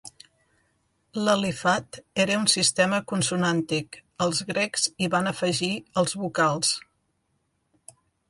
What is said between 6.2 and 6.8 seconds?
vocals.